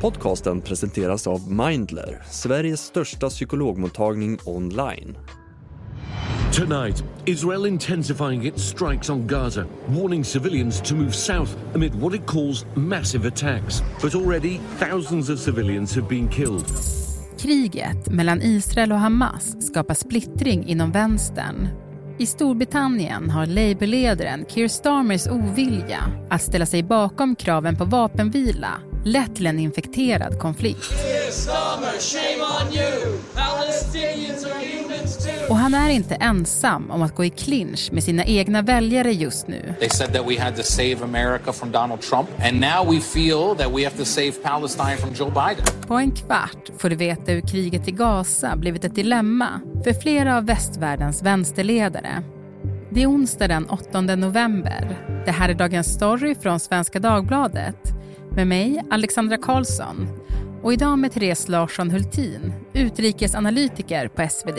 Podcasten 0.00 0.60
presenteras 0.60 1.26
av 1.26 1.52
Mindler, 1.52 2.22
Sveriges 2.30 2.80
största 2.80 3.28
psykologmottagning 3.28 4.38
online. 4.44 5.18
Tonight, 6.52 7.04
Israel 7.24 7.66
intensifying 7.66 8.46
its 8.46 8.62
strikes 8.62 9.10
on 9.10 9.26
Gaza, 9.26 9.66
warning 9.86 10.24
civilians 10.24 10.80
to 10.80 10.94
move 10.94 11.12
south 11.12 11.56
amid 11.74 11.94
what 11.94 12.14
it 12.14 12.26
calls 12.26 12.66
massive 12.74 13.28
attacks. 13.28 13.82
But 14.02 14.14
already, 14.14 14.60
thousands 14.78 15.30
of 15.30 15.38
civilians 15.38 15.94
have 15.94 16.08
been 16.08 16.28
killed. 16.28 16.72
Kriget 17.38 18.10
mellan 18.10 18.42
Israel 18.42 18.92
och 18.92 18.98
Hamas 18.98 19.66
skapar 19.66 19.94
splittring 19.94 20.66
inom 20.66 20.92
vänstern. 20.92 21.68
I 22.18 22.26
Storbritannien 22.26 23.30
har 23.30 23.46
Labourledaren 23.46 24.44
Keir 24.48 24.68
Starmers 24.68 25.26
ovilja 25.26 26.00
att 26.30 26.42
ställa 26.42 26.66
sig 26.66 26.82
bakom 26.82 27.36
kraven 27.36 27.76
på 27.76 27.84
vapenvila 27.84 28.80
lett 29.08 29.36
till 29.36 29.46
en 29.46 29.58
infekterad 29.58 30.38
konflikt. 30.38 30.92
Och 35.48 35.56
han 35.56 35.74
är 35.74 35.90
inte 35.90 36.14
ensam 36.14 36.90
om 36.90 37.02
att 37.02 37.14
gå 37.14 37.24
i 37.24 37.30
clinch 37.30 37.88
med 37.92 38.04
sina 38.04 38.24
egna 38.24 38.62
väljare 38.62 39.12
just 39.12 39.48
nu. 39.48 39.74
They 39.80 39.88
said 39.88 40.12
that 40.12 40.30
we 40.30 40.40
had 40.40 40.56
to 40.56 40.62
save 40.62 40.96
America 41.02 41.52
from 41.52 41.72
Donald 41.72 42.00
Trump 42.00 42.28
and 42.38 42.60
now 42.60 42.94
we 42.94 43.00
feel 43.00 43.56
that 43.56 43.78
we 43.78 43.84
have 43.84 43.96
to 43.96 44.04
save 44.04 44.32
Palestine 44.32 44.96
from 44.96 45.10
Joe 45.14 45.30
Biden. 45.30 45.64
På 45.86 45.94
en 45.94 46.10
kvart 46.10 46.70
får 46.78 46.90
du 46.90 46.96
veta 46.96 47.32
hur 47.32 47.40
kriget 47.40 47.88
i 47.88 47.90
Gaza 47.90 48.56
blivit 48.56 48.84
ett 48.84 48.94
dilemma 48.94 49.60
för 49.84 49.92
flera 49.92 50.36
av 50.36 50.46
västvärldens 50.46 51.22
vänsterledare. 51.22 52.22
Det 52.90 53.02
är 53.02 53.06
onsdag 53.06 53.48
den 53.48 53.66
8 53.66 54.00
november. 54.00 54.98
Det 55.24 55.30
här 55.30 55.48
är 55.48 55.54
Dagens 55.54 55.94
Story 55.94 56.34
från 56.34 56.60
Svenska 56.60 57.00
Dagbladet 57.00 57.97
med 58.32 58.46
mig, 58.46 58.82
Alexandra 58.90 59.36
Karlsson. 59.36 60.08
Och 60.62 60.72
idag 60.72 60.98
med 60.98 61.12
Therese 61.12 61.48
Larsson 61.48 61.90
Hultin, 61.90 62.52
utrikesanalytiker 62.72 64.08
på 64.08 64.28
SvD. 64.28 64.58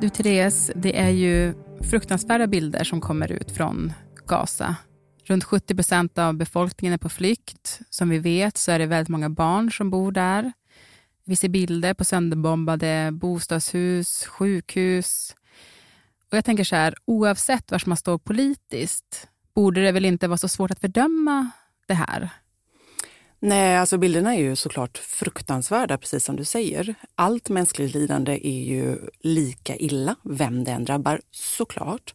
Du 0.00 0.08
Therese, 0.08 0.70
det 0.74 0.98
är 0.98 1.10
ju 1.10 1.54
fruktansvärda 1.80 2.46
bilder 2.46 2.84
som 2.84 3.00
kommer 3.00 3.32
ut 3.32 3.50
från 3.50 3.92
Gaza. 4.26 4.76
Runt 5.24 5.44
70 5.44 5.74
procent 5.74 6.18
av 6.18 6.34
befolkningen 6.34 6.94
är 6.94 6.98
på 6.98 7.08
flykt. 7.08 7.80
Som 7.90 8.08
vi 8.08 8.18
vet 8.18 8.56
så 8.56 8.72
är 8.72 8.78
det 8.78 8.86
väldigt 8.86 9.08
många 9.08 9.30
barn 9.30 9.72
som 9.72 9.90
bor 9.90 10.12
där. 10.12 10.52
Vi 11.24 11.36
ser 11.36 11.48
bilder 11.48 11.94
på 11.94 12.04
sönderbombade 12.04 13.10
bostadshus, 13.12 14.26
sjukhus. 14.26 15.34
Och 16.30 16.36
jag 16.36 16.44
tänker 16.44 16.64
så 16.64 16.76
här, 16.76 16.94
oavsett 17.04 17.70
var 17.70 17.82
man 17.86 17.96
står 17.96 18.18
politiskt 18.18 19.28
borde 19.54 19.82
det 19.82 19.92
väl 19.92 20.04
inte 20.04 20.28
vara 20.28 20.38
så 20.38 20.48
svårt 20.48 20.70
att 20.70 20.80
fördöma 20.80 21.50
det 21.86 21.94
här? 21.94 22.30
Nej, 23.42 23.76
alltså 23.76 23.98
bilderna 23.98 24.34
är 24.34 24.40
ju 24.40 24.56
såklart 24.56 24.98
fruktansvärda, 24.98 25.98
precis 25.98 26.24
som 26.24 26.36
du 26.36 26.44
säger. 26.44 26.94
Allt 27.14 27.48
mänskligt 27.48 27.94
lidande 27.94 28.48
är 28.48 28.64
ju 28.64 28.98
lika 29.20 29.76
illa, 29.76 30.16
vem 30.22 30.64
det 30.64 30.70
än 30.70 30.84
drabbar, 30.84 31.20
såklart. 31.30 32.14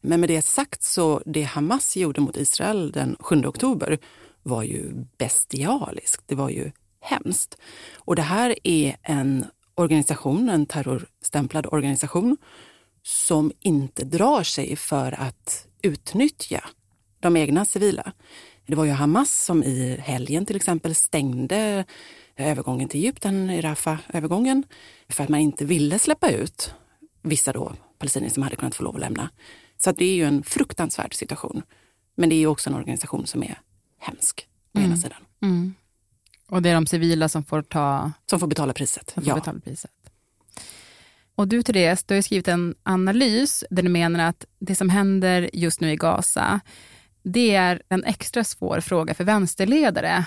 Men 0.00 0.20
med 0.20 0.28
det 0.28 0.42
sagt 0.42 0.82
så, 0.82 1.22
det 1.26 1.42
Hamas 1.42 1.96
gjorde 1.96 2.20
mot 2.20 2.36
Israel 2.36 2.92
den 2.92 3.16
7 3.20 3.46
oktober 3.46 3.98
var 4.42 4.62
ju 4.62 5.06
bestialiskt. 5.18 6.22
Det 6.26 6.34
var 6.34 6.50
ju 6.50 6.70
hemskt. 7.00 7.58
Och 7.96 8.16
det 8.16 8.22
här 8.22 8.54
är 8.64 8.96
en 9.02 9.44
organisation, 9.74 10.48
en 10.48 10.66
terrorstämplad 10.66 11.66
organisation 11.66 12.36
som 13.10 13.52
inte 13.60 14.04
drar 14.04 14.42
sig 14.42 14.76
för 14.76 15.20
att 15.20 15.66
utnyttja 15.82 16.64
de 17.20 17.36
egna 17.36 17.64
civila. 17.64 18.12
Det 18.66 18.74
var 18.74 18.84
ju 18.84 18.90
Hamas 18.90 19.44
som 19.44 19.62
i 19.62 19.96
helgen 20.00 20.46
till 20.46 20.56
exempel 20.56 20.94
stängde 20.94 21.84
övergången 22.36 22.88
till 22.88 23.00
Egypten, 23.00 23.50
i 23.50 23.60
Rafah-övergången, 23.60 24.64
för 25.08 25.24
att 25.24 25.28
man 25.28 25.40
inte 25.40 25.64
ville 25.64 25.98
släppa 25.98 26.30
ut 26.30 26.74
vissa 27.22 27.52
då 27.52 27.72
palestinier 27.98 28.30
som 28.30 28.42
hade 28.42 28.56
kunnat 28.56 28.74
få 28.74 28.82
lov 28.82 28.94
att 28.94 29.00
lämna. 29.00 29.30
Så 29.76 29.92
det 29.92 30.04
är 30.04 30.14
ju 30.14 30.24
en 30.24 30.42
fruktansvärd 30.42 31.14
situation. 31.14 31.62
Men 32.14 32.28
det 32.28 32.34
är 32.34 32.40
ju 32.40 32.46
också 32.46 32.70
en 32.70 32.76
organisation 32.76 33.26
som 33.26 33.42
är 33.42 33.60
hemsk 33.98 34.48
å 34.74 34.78
mm. 34.78 34.90
ena 34.90 35.00
sidan. 35.00 35.22
Mm. 35.42 35.74
Och 36.48 36.62
det 36.62 36.70
är 36.70 36.74
de 36.74 36.86
civila 36.86 37.28
som 37.28 37.44
får 37.44 37.62
ta... 37.62 38.12
Som 38.26 38.40
får 38.40 38.46
betala 38.46 38.72
priset. 38.72 39.10
Som 39.10 39.22
får 39.22 39.30
ja. 39.30 39.34
betala 39.34 39.60
priset. 39.60 39.90
Och 41.40 41.48
du 41.48 41.62
Therese, 41.62 42.04
du 42.04 42.14
har 42.14 42.22
skrivit 42.22 42.48
en 42.48 42.74
analys 42.82 43.64
där 43.70 43.82
du 43.82 43.88
menar 43.88 44.28
att 44.28 44.44
det 44.58 44.74
som 44.74 44.88
händer 44.88 45.50
just 45.52 45.80
nu 45.80 45.92
i 45.92 45.96
Gaza, 45.96 46.60
det 47.22 47.54
är 47.54 47.82
en 47.88 48.04
extra 48.04 48.44
svår 48.44 48.80
fråga 48.80 49.14
för 49.14 49.24
vänsterledare 49.24 50.24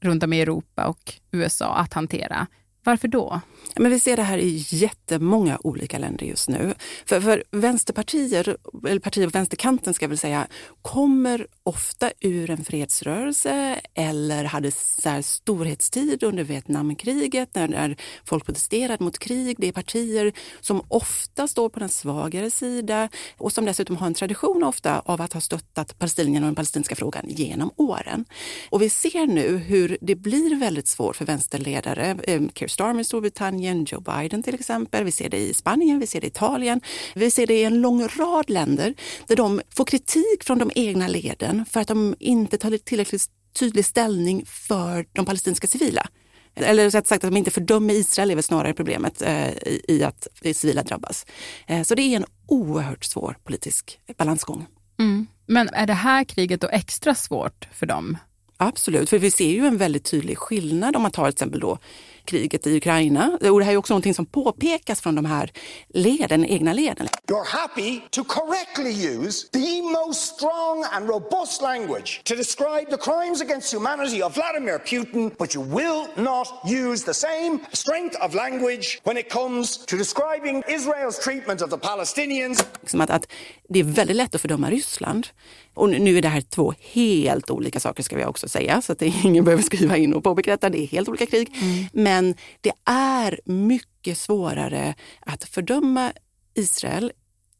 runt 0.00 0.22
om 0.22 0.32
i 0.32 0.40
Europa 0.40 0.86
och 0.86 1.14
USA 1.30 1.76
att 1.76 1.94
hantera. 1.94 2.46
Varför 2.86 3.08
då? 3.08 3.40
Men 3.76 3.90
vi 3.90 4.00
ser 4.00 4.16
det 4.16 4.22
här 4.22 4.38
i 4.38 4.64
jättemånga 4.68 5.58
olika 5.64 5.98
länder 5.98 6.26
just 6.26 6.48
nu. 6.48 6.74
För, 7.04 7.20
för 7.20 7.44
vänsterpartier, 7.50 8.56
eller 8.88 9.00
partier 9.00 9.26
på 9.26 9.30
vänsterkanten 9.30 9.94
ska 9.94 10.04
jag 10.04 10.08
väl 10.08 10.18
säga, 10.18 10.46
kommer 10.82 11.46
ofta 11.62 12.10
ur 12.20 12.50
en 12.50 12.64
fredsrörelse 12.64 13.80
eller 13.94 14.44
hade 14.44 14.70
så 14.70 15.08
här 15.08 15.22
storhetstid 15.22 16.22
under 16.22 16.44
Vietnamkriget 16.44 17.54
när, 17.54 17.68
när 17.68 17.96
folk 18.24 18.46
protesterade 18.46 19.04
mot 19.04 19.18
krig. 19.18 19.56
Det 19.58 19.68
är 19.68 19.72
partier 19.72 20.32
som 20.60 20.82
ofta 20.88 21.48
står 21.48 21.68
på 21.68 21.80
den 21.80 21.88
svagare 21.88 22.50
sida 22.50 23.08
och 23.38 23.52
som 23.52 23.64
dessutom 23.64 23.96
har 23.96 24.06
en 24.06 24.14
tradition 24.14 24.64
ofta 24.64 25.02
av 25.04 25.20
att 25.20 25.32
ha 25.32 25.40
stöttat 25.40 25.98
palestinierna 25.98 26.46
och 26.46 26.48
den 26.48 26.54
palestinska 26.54 26.94
frågan 26.94 27.24
genom 27.28 27.70
åren. 27.76 28.24
Och 28.70 28.82
vi 28.82 28.90
ser 28.90 29.26
nu 29.26 29.56
hur 29.56 29.98
det 30.00 30.14
blir 30.14 30.60
väldigt 30.60 30.88
svårt 30.88 31.16
för 31.16 31.24
vänsterledare, 31.24 32.18
eh, 32.22 32.42
Keir 32.54 32.75
Starmer 32.76 33.00
i 33.00 33.04
Storbritannien, 33.04 33.84
Joe 33.84 34.00
Biden 34.00 34.42
till 34.42 34.54
exempel. 34.54 35.04
Vi 35.04 35.12
ser 35.12 35.28
det 35.28 35.38
i 35.38 35.54
Spanien, 35.54 35.98
vi 35.98 36.06
ser 36.06 36.20
det 36.20 36.26
i 36.26 36.28
Italien. 36.28 36.80
Vi 37.14 37.30
ser 37.30 37.46
det 37.46 37.54
i 37.54 37.64
en 37.64 37.80
lång 37.80 38.08
rad 38.08 38.50
länder 38.50 38.94
där 39.26 39.36
de 39.36 39.60
får 39.70 39.84
kritik 39.84 40.44
från 40.44 40.58
de 40.58 40.70
egna 40.74 41.08
leden 41.08 41.64
för 41.70 41.80
att 41.80 41.88
de 41.88 42.14
inte 42.18 42.58
tar 42.58 42.78
tillräckligt 42.78 43.26
tydlig 43.58 43.84
ställning 43.84 44.44
för 44.46 45.06
de 45.12 45.26
palestinska 45.26 45.66
civila. 45.66 46.06
Eller 46.54 46.90
rätt 46.90 47.06
sagt 47.06 47.24
att 47.24 47.30
de 47.30 47.36
inte 47.36 47.50
fördömer 47.50 47.94
Israel 47.94 48.30
är 48.30 48.34
väl 48.34 48.42
snarare 48.42 48.74
problemet 48.74 49.22
eh, 49.22 49.48
i 49.88 50.02
att 50.04 50.28
det 50.42 50.54
civila 50.54 50.82
drabbas. 50.82 51.26
Eh, 51.66 51.82
så 51.82 51.94
det 51.94 52.02
är 52.02 52.16
en 52.16 52.26
oerhört 52.46 53.04
svår 53.04 53.36
politisk 53.44 53.98
balansgång. 54.16 54.66
Mm. 54.98 55.26
Men 55.46 55.68
är 55.68 55.86
det 55.86 55.92
här 55.92 56.24
kriget 56.24 56.60
då 56.60 56.68
extra 56.68 57.14
svårt 57.14 57.68
för 57.72 57.86
dem? 57.86 58.18
Absolut, 58.56 59.10
för 59.10 59.18
vi 59.18 59.30
ser 59.30 59.50
ju 59.50 59.66
en 59.66 59.76
väldigt 59.76 60.04
tydlig 60.04 60.38
skillnad 60.38 60.96
om 60.96 61.02
man 61.02 61.10
tar 61.10 61.24
till 61.24 61.32
exempel 61.32 61.60
då 61.60 61.78
kriget 62.26 62.66
i 62.66 62.76
Ukraina. 62.76 63.38
Och 63.50 63.58
det 63.58 63.64
här 63.64 63.72
är 63.72 63.76
också 63.76 63.94
någonting 63.94 64.14
som 64.14 64.26
påpekas 64.26 65.00
från 65.00 65.14
de 65.14 65.24
här 65.24 65.52
leden, 65.88 66.44
egna 66.44 66.72
leden. 66.72 67.08
You're 67.28 67.46
happy 67.46 68.00
to 68.10 68.24
correctly 68.24 68.90
use 68.90 69.48
the 69.52 69.82
most 69.82 70.36
strong 70.36 70.84
and 70.92 71.08
robust 71.08 71.62
language 71.62 72.20
to 72.24 72.34
describe 72.34 72.86
the 72.90 72.96
crimes 72.96 73.40
against 73.40 73.74
humanity 73.74 74.22
of 74.22 74.34
Vladimir 74.34 74.78
Putin, 74.78 75.30
but 75.38 75.54
you 75.54 75.64
will 75.64 76.24
not 76.24 76.48
use 76.64 77.04
the 77.04 77.14
same 77.14 77.58
strength 77.72 78.24
of 78.24 78.34
language 78.34 79.00
when 79.04 79.16
it 79.16 79.30
comes 79.30 79.86
to 79.86 79.96
describing 79.96 80.62
Israel's 80.68 81.18
treatment 81.24 81.62
of 81.62 81.70
the 81.70 81.78
Palestinians. 81.78 82.64
Som 82.86 83.00
att, 83.00 83.10
att 83.10 83.26
det 83.68 83.78
är 83.78 83.84
väldigt 83.84 84.16
lätt 84.16 84.34
att 84.34 84.40
fördöma 84.40 84.70
Ryssland. 84.70 85.28
Och 85.74 85.88
nu 85.88 86.18
är 86.18 86.22
det 86.22 86.28
här 86.28 86.40
två 86.40 86.74
helt 86.80 87.50
olika 87.50 87.80
saker 87.80 88.02
ska 88.02 88.16
vi 88.16 88.24
också 88.24 88.48
säga, 88.48 88.82
så 88.82 88.92
att 88.92 89.02
ingen 89.02 89.44
behöver 89.44 89.62
skriva 89.62 89.96
in 89.96 90.14
och 90.14 90.24
påpeka 90.24 90.56
Det 90.56 90.78
är 90.78 90.86
helt 90.86 91.08
olika 91.08 91.26
krig. 91.26 91.54
Mm. 91.62 91.84
Men 91.92 92.15
men 92.16 92.34
det 92.60 92.72
är 92.90 93.40
mycket 93.44 94.18
svårare 94.18 94.94
att 95.20 95.44
fördöma 95.44 96.12
Israel 96.54 97.12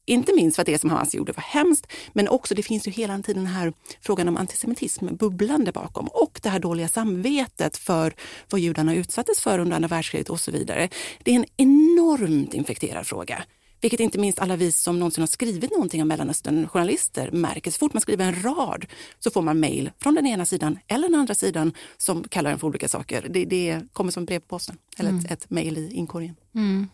inte 0.09 0.35
minst 0.35 0.55
för 0.57 0.63
att 0.63 0.67
det 0.67 0.79
som 0.79 0.91
Hamas 0.91 1.15
gjorde 1.15 1.33
var 1.33 1.43
hemskt, 1.43 1.93
men 2.13 2.29
också 2.29 2.55
det 2.55 2.63
finns 2.63 2.89
ju 2.89 2.91
hela 2.91 3.19
tiden 3.19 3.45
den 3.45 3.53
här 3.53 3.73
frågan 4.01 4.29
om 4.29 4.37
antisemitism 4.37 5.07
bubblande 5.17 5.73
bakom 5.73 6.07
och 6.07 6.41
det 6.43 6.49
här 6.49 6.59
dåliga 6.59 6.89
samvetet 6.89 7.77
för 7.77 8.15
vad 8.51 8.61
judarna 8.61 8.95
utsattes 8.95 9.41
för 9.41 9.59
under 9.59 9.77
andra 9.77 9.89
världskriget 9.89 10.31
och 10.31 10.41
så 10.41 10.51
vidare. 10.51 10.89
Det 11.23 11.31
är 11.31 11.37
en 11.37 11.47
enormt 11.57 12.55
infekterad 12.55 13.07
fråga. 13.07 13.43
Vilket 13.81 14.01
inte 14.01 14.19
minst 14.19 14.39
alla 14.39 14.57
vi 14.57 14.73
som 14.73 14.99
någonsin 14.99 15.23
har 15.23 15.27
skrivit 15.27 15.71
någonting 15.71 16.03
om 16.03 16.09
Mellanöstern, 16.09 16.69
journalister, 16.69 17.31
märker. 17.31 17.71
Så 17.71 17.79
fort 17.79 17.93
man 17.93 18.01
skriver 18.01 18.25
en 18.25 18.43
rad 18.43 18.87
så 19.19 19.31
får 19.31 19.43
man 19.43 19.61
mejl 19.61 19.91
från 19.99 20.15
den 20.15 20.27
ena 20.27 20.47
sidan 20.47 20.79
eller 20.87 21.09
den 21.09 21.21
andra 21.21 21.35
sidan 21.35 21.73
som 21.97 22.25
kallar 22.25 22.51
den 22.51 22.59
för 22.59 22.67
olika 22.67 22.89
saker. 22.89 23.27
Det, 23.31 23.45
det 23.45 23.81
kommer 23.93 24.11
som 24.11 24.25
brev 24.25 24.41
på 24.41 24.47
posten 24.47 24.79
eller 24.99 25.11
mm. 25.11 25.25
ett, 25.25 25.31
ett 25.31 25.51
mejl 25.51 25.79
i 25.79 25.93
inkorgen. 25.93 26.37
Mm. 26.55 26.89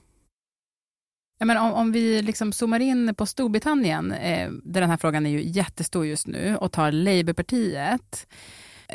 Ja, 1.39 1.47
men 1.47 1.57
om, 1.57 1.73
om 1.73 1.93
vi 1.93 2.23
liksom 2.23 2.53
zoomar 2.53 2.81
in 2.81 3.15
på 3.15 3.27
Storbritannien, 3.27 4.13
eh, 4.13 4.51
där 4.51 4.81
den 4.81 4.91
här 4.91 4.97
frågan 4.97 5.27
är 5.27 5.31
ju 5.31 5.43
jättestor 5.45 6.07
just 6.07 6.27
nu, 6.27 6.57
och 6.57 6.73
tar 6.73 6.93
Labourpartiet. 6.93 8.27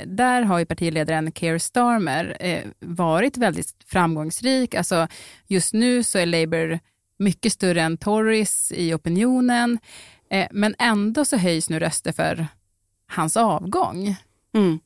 Där 0.05 0.41
har 0.41 0.59
ju 0.59 0.65
partiledaren 0.65 1.31
Keir 1.31 1.57
Starmer 1.57 2.37
eh, 2.39 2.63
varit 2.79 3.37
väldigt 3.37 3.75
framgångsrik. 3.85 4.75
Alltså, 4.75 5.07
just 5.47 5.73
nu 5.73 6.03
så 6.03 6.17
är 6.19 6.25
Labour 6.25 6.79
mycket 7.17 7.53
större 7.53 7.81
än 7.81 7.97
Tories 7.97 8.71
i 8.75 8.93
opinionen. 8.93 9.79
Eh, 10.29 10.47
men 10.51 10.75
ändå 10.79 11.25
så 11.25 11.37
höjs 11.37 11.69
nu 11.69 11.79
röster 11.79 12.11
för 12.11 12.47
hans 13.07 13.37
avgång. 13.37 14.15
Mm. 14.55 14.79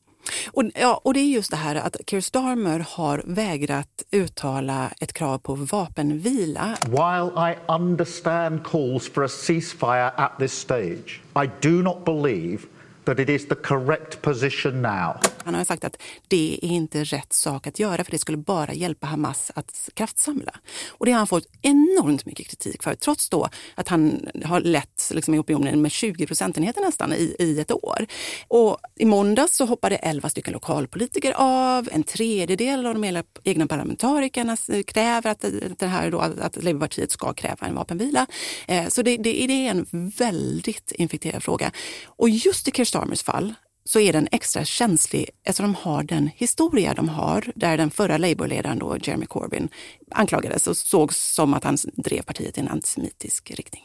Och, 0.52 0.64
ja, 0.74 1.00
och 1.04 1.14
det 1.14 1.20
är 1.20 1.28
just 1.28 1.50
det 1.50 1.56
här 1.56 1.74
att 1.74 1.96
Keir 2.06 2.20
Starmer 2.20 2.86
har 2.88 3.22
vägrat 3.26 4.02
uttala 4.10 4.90
ett 5.00 5.12
krav 5.12 5.38
på 5.38 5.54
vapenvila. 5.54 6.76
While 6.86 7.50
I 7.50 7.56
understand 7.68 8.64
calls 8.64 9.12
for 9.12 9.24
a 9.24 9.28
ceasefire 9.28 10.10
at 10.10 10.32
this 10.38 10.52
stage, 10.52 11.22
I 11.44 11.50
do 11.68 11.82
not 11.82 12.04
believe 12.04 12.58
that 13.04 13.18
it 13.18 13.28
is 13.28 13.48
the 13.48 13.54
correct 13.54 14.22
position 14.22 14.82
now. 14.82 15.20
Han 15.44 15.54
har 15.54 15.64
sagt 15.64 15.84
att 15.84 16.02
det 16.28 16.58
är 16.62 16.68
inte 16.68 17.04
rätt 17.04 17.32
sak 17.32 17.66
att 17.66 17.78
göra 17.78 18.04
för 18.04 18.10
det 18.10 18.18
skulle 18.18 18.38
bara 18.38 18.74
hjälpa 18.74 19.06
Hamas 19.06 19.50
att 19.54 19.88
kraftsamla. 19.94 20.52
Och 20.88 21.06
det 21.06 21.12
har 21.12 21.18
han 21.18 21.26
fått 21.26 21.46
enormt 21.62 22.26
mycket 22.26 22.48
kritik 22.48 22.82
för, 22.82 22.94
trots 22.94 23.28
då 23.28 23.48
att 23.74 23.88
han 23.88 24.28
har 24.44 24.60
lett 24.60 25.10
liksom, 25.14 25.34
i 25.34 25.38
opinionen 25.38 25.82
med 25.82 25.92
20 25.92 26.26
procentenheter 26.26 26.80
nästan 26.80 27.12
i, 27.12 27.36
i 27.38 27.60
ett 27.60 27.72
år. 27.72 28.06
Och 28.48 28.78
i 28.96 29.04
måndags 29.04 29.56
så 29.56 29.64
hoppade 29.64 29.96
11 29.96 30.28
stycken 30.28 30.52
lokalpolitiker 30.52 31.32
av, 31.36 31.88
en 31.92 32.02
tredjedel 32.02 32.86
av 32.86 32.94
de 32.94 33.22
egna 33.44 33.66
parlamentarikerna 33.66 34.56
kräver 34.86 35.30
att, 35.30 35.44
det 35.78 35.86
här 35.86 36.10
då, 36.10 36.18
att 36.18 36.64
Labourpartiet 36.64 37.10
ska 37.10 37.32
kräva 37.32 37.66
en 37.66 37.74
vapenvila. 37.74 38.26
Eh, 38.68 38.88
så 38.88 39.02
det, 39.02 39.16
det, 39.16 39.46
det 39.46 39.66
är 39.66 39.70
en 39.70 39.86
väldigt 40.18 40.92
infekterad 40.92 41.42
fråga. 41.42 41.70
Och 42.06 42.28
just 42.28 42.68
i 42.68 42.70
Kirsten 42.70 42.91
Starmers 42.92 43.22
fall 43.22 43.54
så 43.84 44.00
är 44.00 44.12
den 44.12 44.28
extra 44.32 44.64
känslig 44.64 45.30
eftersom 45.44 45.72
de 45.72 45.78
har 45.78 46.02
den 46.02 46.26
historia 46.36 46.94
de 46.94 47.08
har 47.08 47.52
där 47.54 47.76
den 47.76 47.90
förra 47.90 48.18
Labourledaren 48.18 48.78
då, 48.78 48.96
Jeremy 48.96 49.26
Corbyn 49.26 49.68
anklagades 50.10 50.66
och 50.66 50.76
sågs 50.76 51.34
som 51.34 51.54
att 51.54 51.64
han 51.64 51.76
drev 51.94 52.22
partiet 52.22 52.58
i 52.58 52.60
en 52.60 52.68
antisemitisk 52.68 53.50
riktning. 53.50 53.82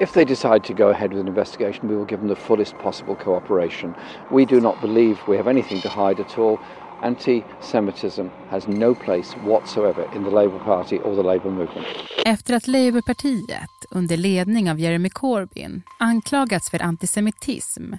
If 0.00 0.12
they 0.12 0.24
decide 0.24 0.60
to 0.64 0.74
go 0.74 0.88
ahead 0.90 1.08
with 1.08 1.20
an 1.20 1.28
investigation, 1.28 1.88
we 1.88 1.96
will 1.96 2.06
give 2.10 2.20
them 2.20 2.28
the 2.28 2.40
fullest 2.40 2.74
possible 2.82 3.14
cooperation. 3.24 3.94
We 4.30 4.44
do 4.44 4.60
not 4.60 4.74
believe 4.82 5.16
we 5.28 5.36
have 5.36 5.50
anything 5.50 5.80
to 5.80 5.88
hide 5.88 6.22
at 6.22 6.38
all. 6.38 6.58
Anti-Semitism 7.04 8.26
has 8.50 8.68
no 8.68 8.94
place 8.94 9.36
whatsoever 9.46 10.06
in 10.16 10.24
the 10.24 10.30
Labour 10.30 10.58
Party 10.58 10.98
or 10.98 11.14
the 11.14 11.22
Labour 11.22 11.50
movement. 11.50 11.86
Efter 12.24 12.54
att 12.54 12.66
Labourpartiet 12.66 13.70
under 13.90 14.16
ledning 14.16 14.70
av 14.70 14.80
Jeremy 14.80 15.10
Corbyn 15.10 15.82
anklagats 15.98 16.70
för 16.70 16.82
antisemitism 16.82 17.94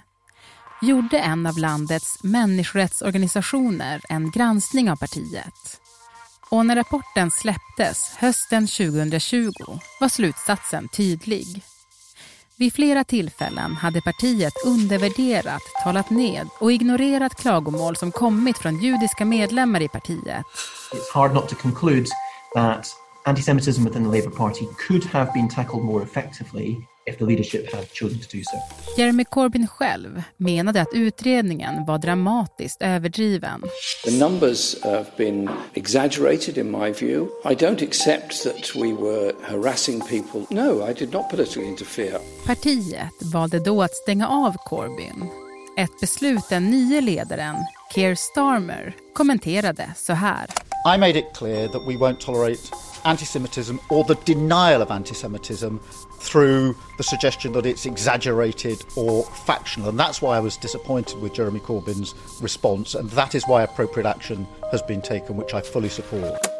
gjorde 0.82 1.18
en 1.18 1.46
av 1.46 1.58
landets 1.58 2.24
människorättsorganisationer 2.24 4.00
en 4.08 4.30
granskning 4.30 4.90
av 4.90 4.96
partiet. 4.96 5.80
Och 6.50 6.66
när 6.66 6.76
rapporten 6.76 7.30
släpptes 7.30 8.16
hösten 8.16 8.66
2020 8.66 9.50
var 10.00 10.08
slutsatsen 10.08 10.88
tydlig. 10.88 11.62
Vid 12.58 12.72
flera 12.72 13.04
tillfällen 13.04 13.74
hade 13.74 14.00
partiet 14.00 14.52
undervärderat, 14.64 15.62
talat 15.84 16.10
ned 16.10 16.48
och 16.60 16.72
ignorerat 16.72 17.34
klagomål 17.34 17.96
som 17.96 18.12
kommit 18.12 18.58
från 18.58 18.82
judiska 18.82 19.24
medlemmar 19.24 19.82
i 19.82 19.88
partiet. 19.88 20.44
It's 20.92 21.14
hard 21.14 21.34
not 21.34 21.48
to 21.48 21.54
conclude 21.56 22.06
that 22.54 22.86
antisemitism 23.24 23.84
within 23.84 24.04
the 24.04 24.18
Labour 24.18 24.36
Party 24.36 24.66
could 24.88 25.04
have 25.04 25.32
been 25.32 25.48
tackled 25.48 25.84
more 25.84 26.02
effectively 26.04 26.76
if 27.06 27.18
the 27.18 27.24
leadership 27.24 27.74
had 27.74 27.84
chosen 27.92 28.18
to 28.20 28.36
do 28.36 28.42
so. 28.44 28.56
Jeremy 28.96 29.24
Corbyn 29.24 29.66
själv 29.66 30.22
menade 30.36 30.80
att 30.80 30.88
utredningen 30.92 31.84
var 31.84 31.98
dramatiskt 31.98 32.82
överdriven. 32.82 33.62
The 34.04 34.10
numbers 34.10 34.82
have 34.82 35.06
been 35.16 35.50
exaggerated 35.74 36.58
in 36.58 36.70
my 36.70 36.92
view. 36.92 37.26
I 37.44 37.54
don't 37.54 37.82
accept 37.82 38.42
that 38.42 38.76
we 38.76 38.92
were 38.92 39.32
harassing 39.42 40.00
people. 40.00 40.46
No, 40.50 40.90
I 40.90 40.94
did 40.94 41.12
not 41.12 41.30
politically 41.30 41.66
interfere. 41.68 42.18
Partiet 42.46 43.32
valde 43.32 43.58
då 43.58 43.82
att 43.82 43.94
stänga 43.94 44.28
av 44.28 44.52
Corbyn. 44.52 45.28
Ett 45.78 46.00
beslut 46.00 46.48
den 46.48 46.70
nye 46.70 47.00
ledaren, 47.00 47.56
Keir 47.94 48.14
Starmer, 48.14 48.94
kommenterade 49.12 49.90
så 49.96 50.12
här. 50.12 50.46
I 50.94 50.98
made 50.98 51.18
it 51.18 51.34
clear 51.34 51.68
that 51.68 51.82
we 51.86 51.94
won't 51.94 52.20
tolerate 52.20 52.60
anti-Semitism 53.06 53.80
or 53.88 54.04
the 54.04 54.16
denial 54.16 54.82
of 54.82 54.90
anti-Semitism 54.90 55.78
through 56.18 56.76
the 56.98 57.02
suggestion 57.02 57.52
that 57.52 57.64
it's 57.64 57.86
exaggerated 57.86 58.84
or 58.96 59.22
factional. 59.24 59.88
And 59.88 59.98
that's 59.98 60.20
why 60.20 60.36
I 60.36 60.40
was 60.40 60.56
disappointed 60.56 61.20
with 61.20 61.32
Jeremy 61.32 61.60
Corbyn's 61.60 62.14
response. 62.42 62.94
And 62.94 63.08
that 63.10 63.34
is 63.34 63.44
why 63.46 63.62
appropriate 63.62 64.06
action 64.06 64.46
has 64.70 64.82
been 64.82 65.02
taken, 65.02 65.36
which 65.36 65.54
I 65.54 65.60
fully 65.60 65.88
support. 65.88 66.55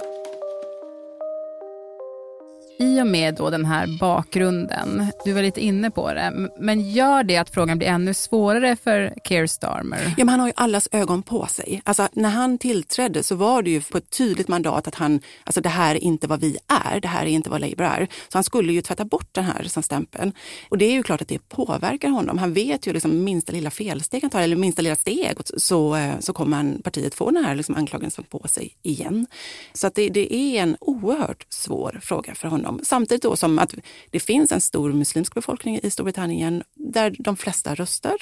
I 2.97 3.03
och 3.03 3.07
med 3.07 3.35
då 3.35 3.51
den 3.51 3.65
här 3.65 3.99
bakgrunden, 4.01 5.07
du 5.25 5.33
var 5.33 5.43
lite 5.43 5.61
inne 5.61 5.91
på 5.91 6.15
det, 6.15 6.49
men 6.59 6.91
gör 6.91 7.23
det 7.23 7.37
att 7.37 7.51
frågan 7.51 7.79
blir 7.79 7.89
ännu 7.89 8.15
svårare 8.15 8.77
för 8.77 9.15
Keir 9.25 9.47
Starmer? 9.47 10.15
Ja, 10.17 10.25
men 10.25 10.29
han 10.29 10.41
har 10.41 10.47
ju 10.47 10.53
allas 10.57 10.89
ögon 10.93 11.23
på 11.23 11.47
sig. 11.47 11.83
Alltså, 11.85 12.09
när 12.13 12.29
han 12.29 12.59
tillträdde 12.59 13.23
så 13.23 13.35
var 13.35 13.63
det 13.63 13.71
ju 13.71 13.81
på 13.81 13.99
ett 13.99 14.11
tydligt 14.11 14.49
mandat 14.49 14.89
att 14.89 14.95
han, 14.95 15.21
alltså 15.45 15.61
det 15.61 15.69
här 15.69 15.95
är 15.95 15.99
inte 15.99 16.27
vad 16.27 16.41
vi 16.41 16.59
är, 16.93 17.01
det 17.01 17.09
här 17.09 17.23
är 17.23 17.31
inte 17.31 17.51
vad 17.51 17.61
Labour 17.61 17.87
är. 17.87 18.09
Så 18.29 18.39
han 18.39 18.45
skulle 18.45 18.73
ju 18.73 18.83
tvätta 18.83 19.05
bort 19.05 19.29
den 19.33 19.45
här 19.45 19.63
som 19.65 19.83
stämpeln. 19.83 20.33
Och 20.69 20.79
det 20.79 20.85
är 20.85 20.93
ju 20.93 21.03
klart 21.03 21.23
att 21.23 21.29
det 21.29 21.49
påverkar 21.49 22.09
honom. 22.09 22.39
Han 22.39 22.53
vet 22.53 22.87
ju 22.87 22.93
liksom 22.93 23.25
minsta 23.25 23.53
lilla 23.53 23.71
felsteg 23.71 24.23
han 24.23 24.31
tar, 24.31 24.41
eller 24.41 24.57
minsta 24.57 24.83
lilla 24.83 24.97
steg, 24.97 25.37
så, 25.57 25.99
så 26.21 26.33
kommer 26.33 26.57
han, 26.57 26.83
partiet 26.83 27.15
få 27.15 27.31
den 27.31 27.45
här 27.45 27.55
liksom 27.55 27.75
anklagelsen 27.75 28.25
på 28.25 28.49
sig 28.49 28.77
igen. 28.83 29.27
Så 29.73 29.87
att 29.87 29.95
det, 29.95 30.09
det 30.09 30.35
är 30.35 30.63
en 30.63 30.77
oerhört 30.81 31.47
svår 31.49 32.01
fråga 32.03 32.35
för 32.35 32.49
honom. 32.49 32.81
Samtidigt 32.87 33.23
då 33.23 33.37
som 33.37 33.59
att 33.59 33.75
det 34.11 34.21
finns 34.21 34.53
en 34.53 34.61
stor 34.61 34.93
muslimsk 34.93 35.35
befolkning 35.35 35.81
i 35.83 35.91
Storbritannien 35.91 36.63
där 36.75 37.17
de 37.19 37.37
flesta 37.37 37.75
röstar 37.75 38.17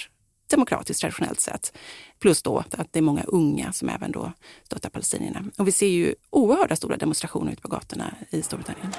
demokratiskt 0.51 1.01
traditionellt 1.01 1.41
sett. 1.41 1.73
Plus 2.21 2.43
då 2.43 2.59
att 2.59 2.93
det 2.93 2.99
är 2.99 3.03
många 3.03 3.23
unga 3.23 3.73
som 3.73 3.89
även 3.89 4.13
då 4.13 4.33
stöttar 4.65 4.91
palestinierna. 4.91 5.45
Och 5.59 5.69
vi 5.69 5.73
ser 5.73 5.87
ju 5.87 6.15
oerhörda 6.31 6.77
stora 6.77 6.97
demonstrationer 6.97 7.53
ute 7.53 7.63
på 7.63 7.69
gatorna 7.69 8.15
i 8.31 8.43
Storbritannien. 8.43 8.93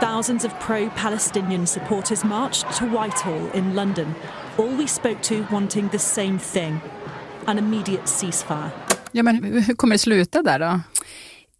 Thousands 0.00 0.44
of 0.44 0.52
pro-Palestinian 0.66 1.66
supporters 1.66 2.24
marched 2.24 2.72
to 2.78 2.84
Whitehall 2.84 3.48
in 3.54 3.74
London, 3.74 4.14
all 4.58 4.76
we 4.76 4.86
spoke 4.86 5.22
to 5.22 5.34
wanting 5.50 5.88
the 5.88 5.98
same 5.98 6.38
thing, 6.38 6.78
an 7.44 7.58
immediate 7.58 8.06
ceasefire. 8.06 8.70
Ja, 9.12 9.22
men 9.22 9.44
hur 9.44 9.74
kommer 9.74 9.94
det 9.94 9.98
sluta 9.98 10.42
där 10.42 10.58
då? 10.58 10.80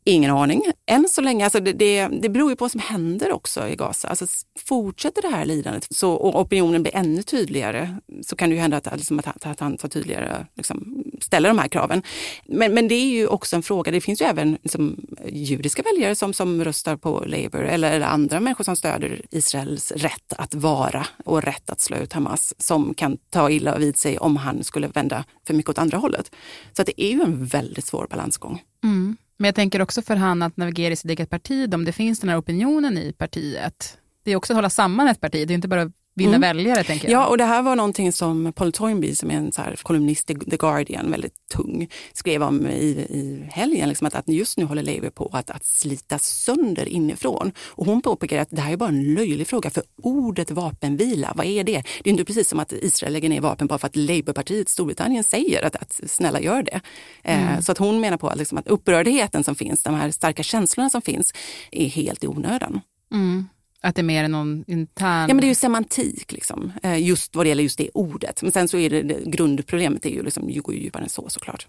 Ingen 0.05 0.31
aning. 0.31 0.62
Än 0.87 1.08
så 1.08 1.20
länge, 1.20 1.44
alltså 1.44 1.61
det, 1.61 1.73
det, 1.73 2.08
det 2.08 2.29
beror 2.29 2.50
ju 2.50 2.56
på 2.56 2.64
vad 2.64 2.70
som 2.70 2.81
händer 2.81 3.32
också 3.32 3.69
i 3.69 3.77
Gaza. 3.77 4.08
Alltså 4.08 4.27
fortsätter 4.58 5.22
det 5.22 5.29
här 5.29 5.44
lidandet 5.44 5.86
så, 5.91 6.13
och 6.13 6.41
opinionen 6.41 6.82
blir 6.82 6.96
ännu 6.96 7.22
tydligare 7.22 7.96
så 8.22 8.36
kan 8.36 8.48
det 8.48 8.55
ju 8.55 8.60
hända 8.60 8.77
att, 8.77 8.96
liksom, 8.96 9.19
att, 9.19 9.46
att 9.46 9.60
han 9.60 9.77
tar 9.77 9.89
tydligare, 9.89 10.46
liksom, 10.55 11.05
ställer 11.20 11.48
de 11.48 11.58
här 11.58 11.69
kraven. 11.69 12.03
Men, 12.44 12.74
men 12.74 12.89
det 12.89 12.94
är 12.94 13.06
ju 13.06 13.27
också 13.27 13.56
en 13.56 13.63
fråga, 13.63 13.93
det 13.93 14.01
finns 14.01 14.22
ju 14.22 14.27
även 14.27 14.58
liksom, 14.63 14.96
judiska 15.29 15.82
väljare 15.82 16.15
som, 16.15 16.32
som 16.32 16.65
röstar 16.65 16.96
på 16.96 17.24
Labour 17.27 17.65
eller, 17.65 17.93
eller 17.93 18.06
andra 18.06 18.41
människor 18.41 18.65
som 18.65 18.77
stöder 18.77 19.22
Israels 19.31 19.93
rätt 19.93 20.32
att 20.39 20.55
vara 20.55 21.06
och 21.24 21.43
rätt 21.43 21.70
att 21.70 21.81
slå 21.81 21.96
ut 21.96 22.13
Hamas 22.13 22.55
som 22.58 22.94
kan 22.94 23.17
ta 23.31 23.51
illa 23.51 23.79
vid 23.79 23.96
sig 23.96 24.19
om 24.19 24.36
han 24.36 24.65
skulle 24.65 24.89
vända 24.89 25.24
för 25.46 25.55
mycket 25.55 25.70
åt 25.70 25.79
andra 25.79 25.98
hållet. 25.98 26.31
Så 26.72 26.82
att 26.82 26.86
det 26.86 27.03
är 27.03 27.10
ju 27.10 27.22
en 27.22 27.46
väldigt 27.46 27.86
svår 27.86 28.06
balansgång. 28.10 28.63
Mm. 28.84 29.17
Men 29.41 29.49
jag 29.49 29.55
tänker 29.55 29.82
också 29.82 30.03
för 30.03 30.17
han 30.17 30.43
att 30.43 30.56
navigera 30.56 30.93
i 30.93 30.97
sitt 30.97 31.11
eget 31.11 31.31
parti, 31.31 31.75
om 31.75 31.85
det 31.85 31.93
finns 31.93 32.20
den 32.20 32.31
här 32.31 32.39
opinionen 32.39 32.99
i 32.99 33.13
partiet. 33.13 33.99
Det 34.25 34.32
är 34.32 34.37
också 34.37 34.53
att 34.53 34.56
hålla 34.56 34.70
samman 34.70 35.09
ett 35.09 35.20
parti, 35.20 35.49
det 35.49 35.53
är 35.53 35.55
inte 35.55 35.69
bara 35.69 35.82
att 35.82 35.93
vinna 36.14 36.36
mm. 36.36 36.40
väljare. 36.40 36.84
tänker 36.84 37.10
jag. 37.10 37.22
Ja, 37.22 37.26
och 37.26 37.38
det 37.38 37.44
här 37.44 37.62
var 37.62 37.76
någonting 37.76 38.12
som 38.12 38.52
Paul 38.52 38.72
Toynbee, 38.72 39.17
som 39.17 39.31
är 39.31 39.34
en 39.34 39.52
så 39.52 39.62
kolumnist 39.82 40.31
i 40.31 40.34
The 40.34 40.56
Guardian, 40.56 41.10
väldigt 41.10 41.34
tung, 41.55 41.88
skrev 42.12 42.43
om 42.43 42.67
i, 42.67 42.88
i 43.10 43.48
helgen. 43.52 43.88
Liksom 43.88 44.06
att, 44.06 44.14
att 44.14 44.29
just 44.29 44.58
nu 44.58 44.64
håller 44.64 44.82
Labour 44.82 45.10
på 45.10 45.31
att, 45.32 45.50
att 45.50 45.64
slita 45.64 46.19
sönder 46.19 46.88
inifrån. 46.88 47.52
Och 47.58 47.86
hon 47.86 48.02
påpekar 48.02 48.38
att 48.38 48.48
det 48.50 48.60
här 48.60 48.72
är 48.72 48.76
bara 48.76 48.88
en 48.88 49.14
löjlig 49.14 49.46
fråga, 49.46 49.70
för 49.70 49.82
ordet 50.02 50.50
vapenvila, 50.50 51.32
vad 51.36 51.46
är 51.46 51.64
det? 51.64 51.82
Det 52.02 52.10
är 52.10 52.12
inte 52.12 52.24
precis 52.24 52.48
som 52.48 52.60
att 52.60 52.72
Israel 52.72 53.12
lägger 53.12 53.29
ner 53.29 53.40
vapen 53.40 53.67
bara 53.67 53.79
för 53.79 53.86
att 53.86 53.96
Labourpartiet 53.96 54.69
Storbritannien 54.69 55.24
säger 55.24 55.62
att, 55.67 55.76
att 55.76 56.00
snälla 56.06 56.40
gör 56.40 56.62
det. 56.62 56.81
Eh, 57.22 57.43
mm. 57.43 57.55
Eh, 57.55 57.60
så 57.60 57.72
att 57.72 57.79
hon 57.79 58.00
menar 58.00 58.17
på 58.17 58.29
att, 58.29 58.38
liksom, 58.38 58.58
att 58.58 58.69
upprördheten 58.69 59.44
som 59.44 59.55
finns, 59.55 59.82
de 59.82 59.94
här 59.94 60.10
starka 60.10 60.43
känslorna 60.43 60.90
som 60.90 61.02
finns, 61.02 61.32
är 61.70 61.88
helt 61.88 62.24
i 62.24 62.26
onödan. 62.26 62.81
Mm. 63.12 63.48
Att 63.82 63.94
det 63.94 64.01
är 64.01 64.05
mer 64.05 64.29
någon 64.29 64.65
intern... 64.67 65.29
Ja 65.29 65.34
men 65.34 65.37
det 65.37 65.46
är 65.46 65.49
ju 65.49 65.55
semantik 65.55 66.32
liksom, 66.32 66.72
eh, 66.82 67.03
just 67.03 67.37
vad 67.37 67.44
det 67.44 67.49
gäller 67.49 67.63
just 67.63 67.79
det 67.79 67.91
ordet. 67.94 68.43
Men 68.43 68.53
sen 68.53 68.69
så 68.69 68.79
är 68.79 68.91
det, 68.91 69.03
det 69.03 69.25
grundproblemet 69.25 70.06
är 70.06 70.10
ju 70.10 70.22
liksom, 70.22 70.63
går 70.63 70.75
ju 70.75 70.81
djupare 70.81 71.03
än 71.03 71.08
så 71.08 71.29
såklart. 71.29 71.67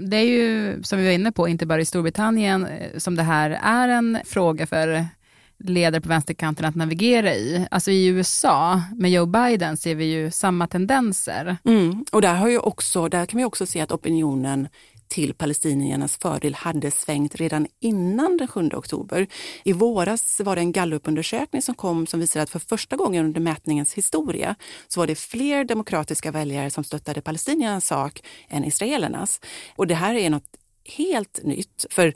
Det 0.00 0.16
är 0.16 0.24
ju, 0.24 0.82
som 0.82 0.98
vi 0.98 1.04
var 1.04 1.12
inne 1.12 1.32
på, 1.32 1.48
inte 1.48 1.66
bara 1.66 1.80
i 1.80 1.84
Storbritannien 1.84 2.66
eh, 2.66 2.98
som 2.98 3.16
det 3.16 3.22
här 3.22 3.50
är 3.50 3.88
en 3.88 4.18
fråga 4.24 4.66
för 4.66 5.06
ledare 5.58 6.00
på 6.00 6.08
vänsterkanten 6.08 6.64
att 6.64 6.74
navigera 6.74 7.34
i. 7.34 7.66
Alltså 7.70 7.90
i 7.90 8.06
USA 8.06 8.82
med 8.96 9.10
Joe 9.10 9.26
Biden 9.26 9.76
ser 9.76 9.94
vi 9.94 10.04
ju 10.04 10.30
samma 10.30 10.66
tendenser. 10.66 11.56
Mm. 11.64 12.04
Och 12.12 12.22
där, 12.22 12.34
har 12.34 12.48
ju 12.48 12.58
också, 12.58 13.08
där 13.08 13.26
kan 13.26 13.38
vi 13.38 13.44
också 13.44 13.66
se 13.66 13.80
att 13.80 13.92
opinionen 13.92 14.68
till 15.14 15.34
palestiniernas 15.34 16.16
fördel 16.16 16.54
hade 16.54 16.90
svängt 16.90 17.34
redan 17.34 17.66
innan 17.80 18.36
den 18.36 18.48
7 18.48 18.70
oktober. 18.74 19.26
I 19.64 19.72
våras 19.72 20.40
var 20.44 20.56
det 20.56 20.60
en 20.60 20.72
gallupundersökning 20.72 21.62
som 21.62 21.74
kom 21.74 22.06
som 22.06 22.20
visade 22.20 22.42
att 22.42 22.50
för 22.50 22.58
första 22.58 22.96
gången 22.96 23.24
under 23.24 23.40
mätningens 23.40 23.94
historia 23.94 24.54
så 24.88 25.00
var 25.00 25.06
det 25.06 25.14
fler 25.14 25.64
demokratiska 25.64 26.30
väljare 26.30 26.70
som 26.70 26.84
stöttade 26.84 27.20
palestiniernas 27.20 27.86
sak 27.86 28.22
än 28.48 28.64
israelernas. 28.64 29.40
Och 29.76 29.86
det 29.86 29.94
här 29.94 30.14
är 30.14 30.30
något 30.30 30.56
helt 30.96 31.40
nytt. 31.42 31.86
För 31.90 32.14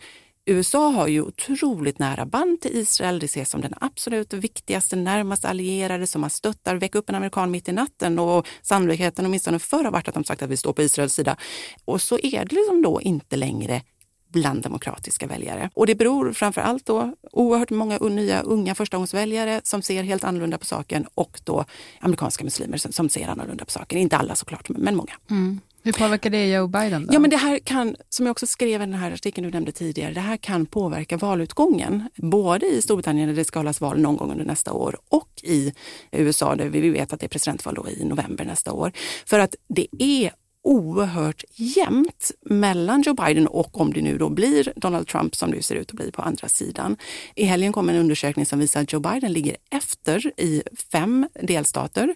USA 0.49 0.89
har 0.89 1.09
ju 1.09 1.23
otroligt 1.23 1.99
nära 1.99 2.27
band 2.27 2.61
till 2.61 2.77
Israel. 2.77 3.19
Det 3.19 3.27
ses 3.27 3.51
som 3.51 3.61
den 3.61 3.75
absolut 3.81 4.33
viktigaste, 4.33 4.97
närmaste 4.97 5.49
allierade 5.49 6.07
som 6.07 6.21
man 6.21 6.31
stöttar. 6.31 6.77
Väck 6.77 6.95
upp 6.95 7.09
en 7.09 7.15
amerikan 7.15 7.51
mitt 7.51 7.69
i 7.69 7.73
natten 7.73 8.19
och 8.19 8.47
sannolikheten 8.63 9.27
åtminstone 9.27 9.59
förr 9.59 9.85
har 9.85 9.91
varit 9.91 10.09
att 10.09 10.15
de 10.15 10.25
sagt 10.25 10.43
att 10.43 10.51
vi 10.51 10.57
står 10.57 10.73
på 10.73 10.83
Israels 10.83 11.15
sida. 11.15 11.37
Och 11.85 12.03
så 12.03 12.19
är 12.19 12.45
det 12.45 12.55
liksom 12.55 12.83
då 12.83 13.01
inte 13.01 13.37
längre 13.37 13.83
bland 14.29 14.63
demokratiska 14.63 15.27
väljare. 15.27 15.71
Och 15.75 15.87
det 15.87 15.95
beror 15.95 16.33
framför 16.33 16.61
allt 16.61 16.87
då 16.87 17.15
oerhört 17.33 17.71
många 17.71 17.99
nya 17.99 18.41
unga 18.41 18.75
förstagångsväljare 18.75 19.61
som 19.65 19.83
ser 19.83 20.03
helt 20.03 20.25
annorlunda 20.25 20.59
på 20.59 20.65
saken 20.65 21.07
och 21.15 21.41
då 21.45 21.65
amerikanska 22.01 22.45
muslimer 22.45 22.77
som 22.93 23.09
ser 23.09 23.29
annorlunda 23.29 23.65
på 23.65 23.71
saken. 23.71 23.99
Inte 23.99 24.17
alla 24.17 24.35
såklart, 24.35 24.69
men 24.69 24.97
många. 24.97 25.13
Mm. 25.31 25.61
Hur 25.89 25.93
påverkar 25.93 26.31
det 26.31 26.47
Joe 26.47 26.67
Biden? 26.67 27.07
Då? 27.07 27.15
Ja, 27.15 27.19
men 27.19 27.31
det 27.31 27.37
här 27.37 27.59
kan, 27.59 27.97
som 28.09 28.27
jag 28.27 28.31
också 28.31 28.47
skrev 28.47 28.83
i 28.83 28.85
den 28.85 28.95
här 28.95 29.13
artikeln 29.13 29.47
du 29.47 29.51
nämnde 29.51 29.73
tidigare, 29.73 30.13
det 30.13 30.21
här 30.21 30.37
kan 30.37 30.67
påverka 30.67 31.17
valutgången. 31.17 32.09
Både 32.17 32.67
i 32.67 32.83
Storbritannien 32.83 33.29
där 33.29 33.37
det 33.37 33.45
ska 33.45 33.59
hållas 33.59 33.81
val 33.81 34.01
någon 34.01 34.17
gång 34.17 34.31
under 34.31 34.45
nästa 34.45 34.73
år 34.73 34.99
och 35.09 35.29
i 35.43 35.73
USA 36.13 36.57
där 36.57 36.69
vi 36.69 36.91
vet 36.91 37.13
att 37.13 37.21
det 37.21 37.27
är 37.27 37.29
presidentval 37.29 37.75
då 37.75 37.89
i 37.89 38.05
november 38.05 38.45
nästa 38.45 38.73
år. 38.73 38.93
För 39.27 39.39
att 39.39 39.55
det 39.69 39.87
är 39.99 40.33
oerhört 40.65 41.45
jämnt 41.55 42.31
mellan 42.43 43.03
Joe 43.03 43.15
Biden 43.15 43.47
och 43.47 43.81
om 43.81 43.93
det 43.93 44.03
nu 44.03 44.19
då 44.19 44.29
blir 44.29 44.73
Donald 44.77 45.07
Trump 45.07 45.37
som 45.37 45.51
det 45.51 45.63
ser 45.63 45.75
ut 45.75 45.91
att 45.91 45.97
bli 45.97 46.13
på 46.13 46.23
andra 46.23 46.49
sidan. 46.49 46.97
I 47.35 47.45
helgen 47.45 47.73
kom 47.73 47.89
en 47.89 47.97
undersökning 47.97 48.47
som 48.47 48.59
visar 48.59 48.81
att 48.83 48.93
Joe 48.93 49.01
Biden 49.01 49.33
ligger 49.33 49.57
efter 49.71 50.41
i 50.41 50.63
fem 50.93 51.29
delstater. 51.43 52.15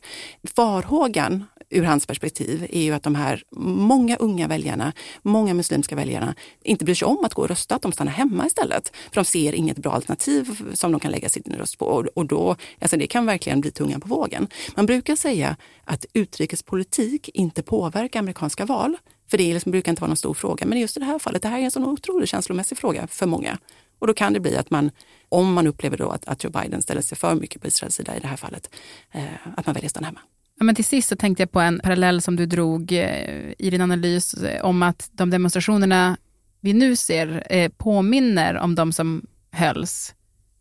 Farhågan 0.57 1.45
ur 1.73 1.83
hans 1.83 2.07
perspektiv 2.07 2.67
är 2.71 2.83
ju 2.83 2.93
att 2.93 3.03
de 3.03 3.15
här 3.15 3.43
många 3.57 4.17
unga 4.17 4.49
väljarna, 4.49 4.93
många 5.23 5.55
muslimska 5.55 5.97
väljarna, 5.97 6.35
inte 6.63 6.85
bryr 6.85 6.95
sig 6.95 7.07
om 7.07 7.25
att 7.25 7.35
gå 7.35 7.43
och 7.43 7.49
rösta, 7.49 7.75
att 7.75 7.83
de 7.83 7.93
stannar 7.93 8.13
hemma 8.13 8.47
istället. 8.47 8.93
För 8.95 9.15
de 9.15 9.25
ser 9.25 9.53
inget 9.53 9.79
bra 9.79 9.93
alternativ 9.93 10.63
som 10.75 10.93
de 10.93 11.01
kan 11.01 11.11
lägga 11.11 11.29
sin 11.29 11.55
röst 11.59 11.79
på. 11.79 12.05
Och 12.15 12.27
då, 12.27 12.57
alltså 12.81 12.97
det 12.97 13.07
kan 13.07 13.27
verkligen 13.27 13.61
bli 13.61 13.71
tungan 13.71 14.01
på 14.01 14.09
vågen. 14.09 14.49
Man 14.77 14.87
brukar 14.87 15.17
säga 15.17 15.57
att 15.85 16.07
utrikespolitik 16.13 17.29
inte 17.35 17.63
påverkar 17.63 18.21
amerikanska 18.21 18.65
val. 18.65 18.97
För 19.31 19.39
det 19.39 19.55
liksom 19.55 19.73
brukar 19.73 19.93
inte 19.93 20.01
vara 20.01 20.09
någon 20.09 20.17
stor 20.17 20.35
fråga. 20.35 20.67
Men 20.67 20.81
just 20.81 20.97
i 20.97 21.01
det 21.01 21.07
här 21.07 21.19
fallet, 21.19 21.43
det 21.43 21.49
här 21.49 21.59
är 21.59 21.63
en 21.63 21.71
sån 21.71 21.85
otroligt 21.85 22.29
känslomässig 22.29 22.79
fråga 22.79 23.07
för 23.07 23.27
många. 23.27 23.59
Och 23.99 24.07
då 24.07 24.15
kan 24.15 24.33
det 24.33 24.41
bli 24.41 24.57
att 24.57 24.71
man, 24.71 24.91
om 25.29 25.53
man 25.53 25.67
upplever 25.67 25.97
då 25.97 26.09
att, 26.09 26.25
att 26.29 26.45
Joe 26.45 26.51
Biden 26.51 26.83
ställer 26.83 27.03
sig 27.03 27.19
för 27.19 27.35
mycket 27.35 27.63
på 27.63 27.69
Israels 27.69 27.95
sida 27.95 28.17
i 28.17 28.21
det 28.21 28.27
här 28.27 28.37
fallet, 28.37 28.75
eh, 29.13 29.25
att 29.57 29.67
man 29.67 29.75
väljer 29.75 29.87
att 29.87 29.91
stanna 29.91 30.07
hemma. 30.07 30.21
Ja, 30.63 30.65
men 30.65 30.75
till 30.75 30.85
sist 30.85 31.09
så 31.09 31.17
tänkte 31.17 31.43
jag 31.43 31.53
på 31.53 31.61
en 31.61 31.81
parallell 31.85 32.23
som 32.23 32.37
du 32.37 32.47
drog 32.47 32.93
eh, 32.93 33.53
i 33.59 33.71
din 33.71 33.81
analys 33.81 34.35
eh, 34.35 34.65
om 34.65 34.83
att 34.83 35.11
de 35.13 35.31
demonstrationerna 35.31 36.17
vi 36.61 36.73
nu 36.73 36.97
ser 36.97 37.47
eh, 37.51 37.69
påminner 37.69 38.57
om 38.57 38.75
de 38.75 38.93
som 38.93 39.27
hölls 39.53 40.15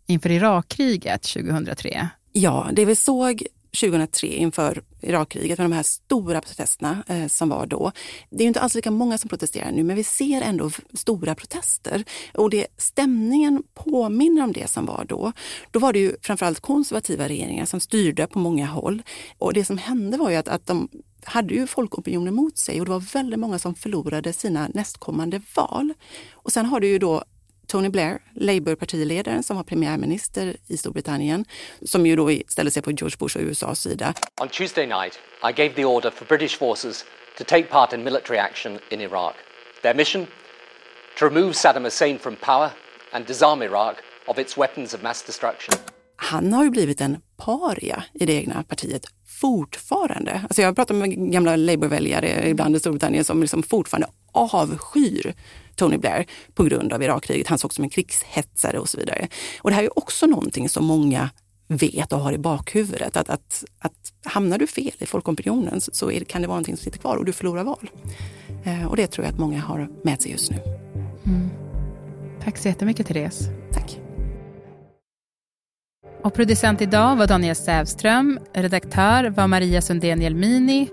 inför 0.08 0.31
Irakkriget 0.31 1.24
2003. 1.24 2.10
Ja, 2.31 2.70
det 2.74 2.86
vi 2.86 2.96
såg 2.96 3.43
2003 3.80 4.28
inför 4.28 4.84
Irakkriget 5.01 5.58
med 5.58 5.66
de 5.70 5.75
här 5.75 5.84
stora 5.84 6.42
protesterna 6.42 7.04
eh, 7.08 7.28
som 7.28 7.50
var 7.50 7.66
då. 7.66 7.92
Det 8.30 8.44
är 8.44 8.48
inte 8.48 8.60
alls 8.60 8.75
lika 8.75 8.92
många 8.92 9.18
som 9.18 9.30
protesterar 9.30 9.72
nu 9.72 9.84
men 9.84 9.96
vi 9.96 10.04
ser 10.04 10.42
ändå 10.42 10.72
stora 10.94 11.36
protester 11.36 12.04
och 12.34 12.50
det, 12.50 12.68
stämningen 12.78 13.63
påminner 13.74 14.44
om 14.44 14.51
det 14.51 14.70
som 14.70 14.86
var 14.86 15.06
då. 15.10 15.32
Då 15.72 15.80
var 15.80 15.94
det 15.94 16.00
ju 16.00 16.16
framförallt 16.22 16.60
konservativa 16.60 17.30
regeringar 17.30 17.66
som 17.66 17.80
styrde 17.80 18.28
på 18.28 18.40
många 18.40 18.66
håll 18.66 19.01
och 19.38 19.54
det 19.54 19.66
som 19.66 19.78
hände 19.78 20.18
var 20.18 20.30
ju 20.30 20.36
att, 20.36 20.48
att 20.48 20.68
de 20.68 20.90
hade 21.24 21.54
ju 21.54 21.68
folkopinionen 21.68 22.34
mot 22.34 22.58
sig 22.58 22.80
och 22.80 22.86
det 22.86 22.92
var 22.92 23.13
väldigt 23.13 23.40
många 23.40 23.60
som 23.60 23.75
förlorade 23.75 24.34
sina 24.34 24.68
nästkommande 24.74 25.42
val. 25.56 25.94
Och 26.32 26.51
sen 26.51 26.66
har 26.66 26.80
du 26.80 26.88
ju 26.88 27.00
då 27.00 27.24
Tony 27.72 27.90
Blair, 27.90 28.20
Labour-partiledaren 28.36 29.44
som 29.44 29.58
var 29.58 29.63
premiärminister 29.63 30.56
i 30.68 30.78
Storbritannien, 30.78 31.46
som 31.86 32.06
ju 32.06 32.16
då 32.16 32.32
ställde 32.48 32.72
sig 32.72 32.84
på 32.84 32.92
George 32.92 33.16
Bush 33.20 33.38
och 33.38 33.44
USAs 33.44 33.80
sida. 33.80 34.13
On 34.42 34.50
Tuesday 34.50 34.88
night, 34.88 35.20
I 35.50 35.63
gave 35.63 35.70
the 35.75 35.86
order 35.86 36.12
for 36.12 36.25
British 36.25 36.58
forces 36.58 37.06
to 37.38 37.44
take 37.44 37.63
part 37.63 37.94
in 37.94 38.04
military 38.04 38.38
action 38.40 38.80
in 38.90 39.01
Iraq. 39.01 39.34
Their 39.82 39.96
mission? 39.96 40.28
To 41.20 41.25
remove 41.30 41.54
Saddam 41.54 41.84
Hussein 41.84 42.20
from 42.20 42.36
power 42.36 42.70
and 43.12 43.28
disarm 43.28 43.62
Iraq 43.62 43.96
of 44.28 44.40
its 44.40 44.58
weapons 44.58 44.94
of 44.94 45.01
mass 45.01 45.24
destruction. 45.25 45.75
Han 46.16 46.54
har 46.54 46.63
ju 46.63 46.70
blivit 46.70 47.01
en 47.01 47.18
paria 47.38 48.04
i 48.13 48.25
det 48.25 48.34
egna 48.34 48.63
partiet 48.63 49.06
fortfarande. 49.42 50.42
Alltså 50.44 50.62
jag 50.62 50.75
pratar 50.75 50.96
med 50.96 51.32
gamla 51.32 51.56
Labour-väljare 51.56 52.50
ibland 52.50 52.75
i 52.75 52.80
Storbritannien 52.80 53.24
som 53.24 53.42
liksom 53.42 53.63
fortfarande 53.63 54.08
avskyr 54.32 55.34
Tony 55.81 55.97
Blair 55.97 56.25
på 56.53 56.63
grund 56.63 56.93
av 56.93 57.03
Irakkriget. 57.03 57.47
Han 57.47 57.57
sågs 57.57 57.75
som 57.75 57.83
en 57.83 57.89
krigshetsare 57.89 58.79
och 58.79 58.89
så 58.89 58.97
vidare. 58.97 59.27
Och 59.61 59.69
det 59.69 59.75
här 59.75 59.83
är 59.83 60.00
också 60.00 60.25
någonting 60.25 60.69
som 60.69 60.85
många 60.85 61.29
vet 61.67 62.13
och 62.13 62.19
har 62.19 62.33
i 62.33 62.38
bakhuvudet. 62.38 63.17
Att, 63.17 63.29
att, 63.29 63.63
att 63.79 64.13
hamnar 64.23 64.57
du 64.57 64.67
fel 64.67 64.93
i 65.00 65.05
folkopinionen 65.05 65.81
så 65.81 66.11
är, 66.11 66.19
kan 66.23 66.41
det 66.41 66.47
vara 66.47 66.55
någonting 66.55 66.77
som 66.77 66.83
sitter 66.83 67.00
kvar 67.00 67.17
och 67.17 67.25
du 67.25 67.33
förlorar 67.33 67.63
val. 67.63 67.89
Eh, 68.63 68.85
och 68.85 68.95
det 68.95 69.07
tror 69.07 69.25
jag 69.25 69.33
att 69.33 69.39
många 69.39 69.59
har 69.59 69.89
med 70.03 70.21
sig 70.21 70.31
just 70.31 70.51
nu. 70.51 70.57
Mm. 71.25 71.50
Tack 72.43 72.57
så 72.57 72.67
jättemycket 72.67 73.07
Therese. 73.07 73.39
Tack. 73.73 74.00
Och 76.23 76.33
producent 76.33 76.81
idag 76.81 77.15
var 77.15 77.27
Daniel 77.27 77.55
Sävström, 77.55 78.39
redaktör 78.53 79.29
var 79.29 79.47
Maria 79.47 79.81
Sundén 79.81 80.21
Jelmini 80.21 80.89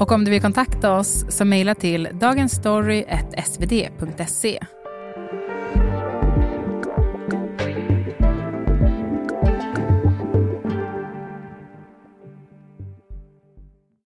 och 0.00 0.12
om 0.12 0.24
du 0.24 0.30
vill 0.30 0.42
kontakta 0.42 0.92
oss 0.92 1.24
så 1.28 1.44
mejla 1.44 1.74
till 1.74 2.08
dagensstory.svd.se. 2.12 4.58